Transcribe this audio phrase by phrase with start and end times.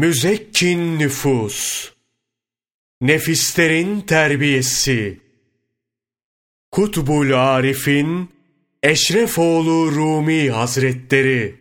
[0.00, 1.90] Müzekkin nüfus,
[3.00, 5.20] nefislerin terbiyesi,
[6.70, 8.30] Kutbul Arif'in
[8.82, 11.60] Eşrefoğlu Rumi Hazretleri,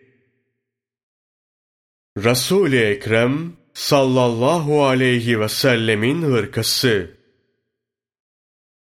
[2.17, 7.12] Resul-i Ekrem sallallahu aleyhi ve sellemin hırkası,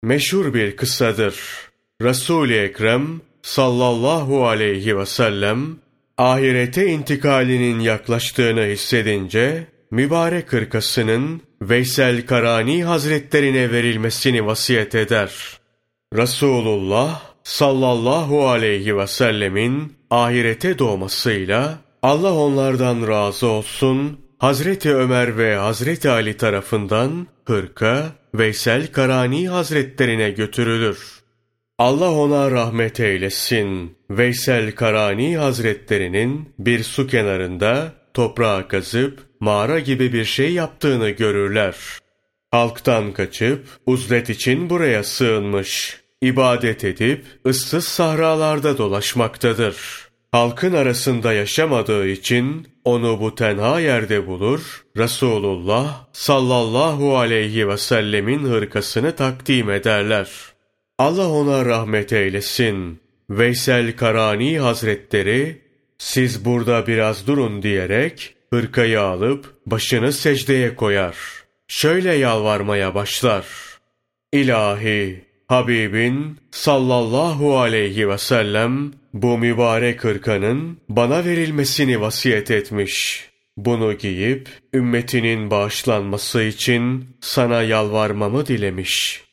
[0.04, 1.40] meşhur bir kıssadır.
[2.02, 5.87] Resul-i Ekrem sallallahu aleyhi ve sellem
[6.18, 15.32] ahirete intikalinin yaklaştığını hissedince mübarek hırkasının Veysel Karani Hazretlerine verilmesini vasiyet eder.
[16.16, 26.10] Resulullah sallallahu aleyhi ve sellemin ahirete doğmasıyla Allah onlardan razı olsun Hazreti Ömer ve Hazreti
[26.10, 31.18] Ali tarafından hırka Veysel Karani Hazretlerine götürülür.
[31.80, 33.98] Allah ona rahmet eylesin.
[34.10, 41.76] Veysel Karani Hazretlerinin bir su kenarında toprağa kazıp mağara gibi bir şey yaptığını görürler.
[42.52, 46.02] Halktan kaçıp uzlet için buraya sığınmış.
[46.22, 50.08] İbadet edip ıssız sahralarda dolaşmaktadır.
[50.32, 59.16] Halkın arasında yaşamadığı için onu bu tenha yerde bulur, Resulullah sallallahu aleyhi ve sellemin hırkasını
[59.16, 60.28] takdim ederler.
[60.98, 63.00] Allah ona rahmet eylesin.
[63.30, 65.62] Veysel Karani Hazretleri,
[65.98, 71.16] siz burada biraz durun diyerek, hırkayı alıp başını secdeye koyar.
[71.68, 73.46] Şöyle yalvarmaya başlar.
[74.34, 83.28] İlahi, Habibin sallallahu aleyhi ve sellem bu mübarek hırkanın bana verilmesini vasiyet etmiş.
[83.58, 89.24] Bunu giyip ümmetinin bağışlanması için sana yalvarmamı dilemiş.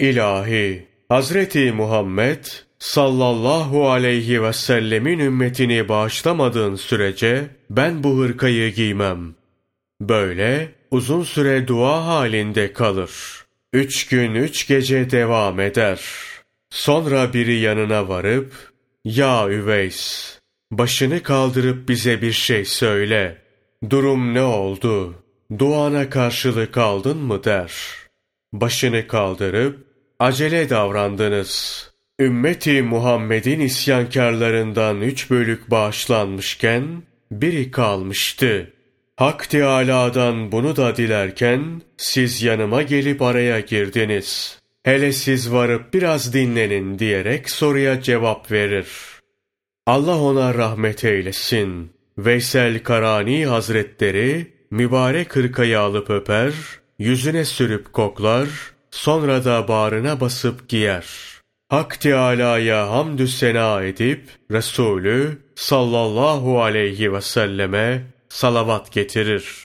[0.00, 2.44] İlahi, Hazreti Muhammed
[2.78, 9.34] sallallahu aleyhi ve sellemin ümmetini bağışlamadığın sürece ben bu hırkayı giymem.
[10.00, 13.44] Böyle uzun süre dua halinde kalır.
[13.72, 16.00] Üç gün üç gece devam eder.
[16.70, 18.72] Sonra biri yanına varıp,
[19.04, 20.30] Ya Üveys,
[20.70, 23.42] başını kaldırıp bize bir şey söyle.
[23.90, 25.14] Durum ne oldu?
[25.58, 27.72] Duana karşılık aldın mı der.
[28.52, 31.84] Başını kaldırıp, acele davrandınız.
[32.20, 38.72] Ümmeti Muhammed'in isyankarlarından üç bölük bağışlanmışken, biri kalmıştı.
[39.16, 44.58] Hak Teâlâ'dan bunu da dilerken, siz yanıma gelip araya girdiniz.
[44.82, 48.88] Hele siz varıp biraz dinlenin diyerek soruya cevap verir.
[49.86, 51.92] Allah ona rahmet eylesin.
[52.18, 56.52] Veysel Karani Hazretleri, mübarek hırkayı alıp öper,
[56.98, 58.48] yüzüne sürüp koklar,
[58.94, 61.06] Sonra da bağrına basıp giyer.
[61.68, 69.64] Hak Teâlâ'ya hamdü sena edip Resulü sallallahu aleyhi ve selleme salavat getirir.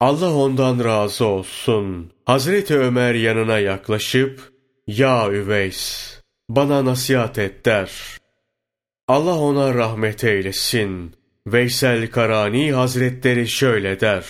[0.00, 2.12] Allah ondan razı olsun.
[2.24, 4.52] Hazreti Ömer yanına yaklaşıp
[4.86, 6.12] Ya Üveys
[6.48, 7.90] bana nasihat et der.
[9.08, 11.16] Allah ona rahmet eylesin.
[11.46, 14.24] Veysel Karani Hazretleri şöyle der.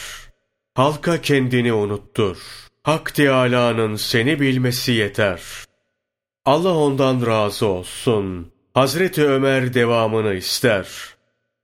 [0.75, 2.66] Halka kendini unuttur.
[2.87, 5.41] Hak Teâlâ'nın seni bilmesi yeter.
[6.45, 8.53] Allah ondan razı olsun.
[8.75, 10.89] Hazreti Ömer devamını ister.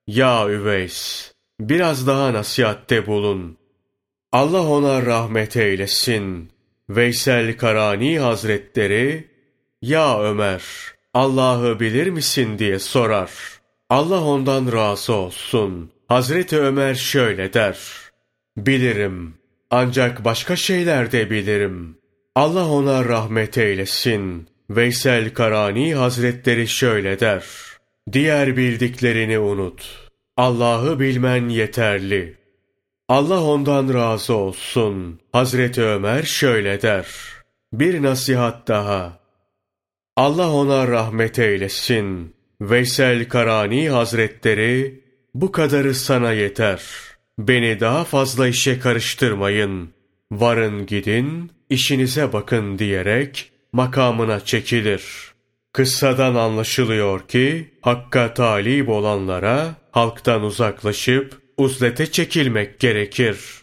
[0.07, 3.59] Ya Üveys, biraz daha nasihatte bulun.
[4.33, 6.53] Allah ona rahmet eylesin.
[6.91, 9.31] Veysel Karani Hazretleri,
[9.83, 10.63] Ya Ömer,
[11.15, 13.31] Allah'ı bilir misin diye sorar.
[13.91, 15.93] Allah ondan razı olsun.
[16.09, 17.79] Hazreti Ömer şöyle der.
[18.57, 19.42] Bilirim.
[19.75, 21.99] Ancak başka şeyler de bilirim.
[22.35, 24.49] Allah ona rahmet eylesin.
[24.71, 27.45] Veysel Karani Hazretleri şöyle der.
[28.13, 30.11] Diğer bildiklerini unut.
[30.37, 32.37] Allah'ı bilmen yeterli.
[33.09, 35.21] Allah ondan razı olsun.
[35.33, 37.07] Hazreti Ömer şöyle der.
[37.73, 39.21] Bir nasihat daha.
[40.17, 42.35] Allah ona rahmet eylesin.
[42.61, 45.05] Veysel Karani Hazretleri
[45.35, 49.91] bu kadarı sana yeter.'' Beni daha fazla işe karıştırmayın.
[50.33, 55.33] Varın gidin, işinize bakın diyerek makamına çekilir.
[55.73, 63.62] Kıssadan anlaşılıyor ki hakka talip olanlara halktan uzaklaşıp uzlete çekilmek gerekir.''